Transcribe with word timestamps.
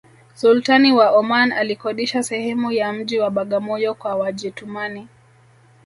sultani 0.35 0.93
wa 0.93 1.11
oman 1.11 1.51
alikodisha 1.51 2.23
sehemu 2.23 2.71
ya 2.71 2.93
mji 2.93 3.19
wa 3.19 3.29
bagamoyo 3.29 3.93
kwa 3.93 4.15
wajetumani 4.15 5.07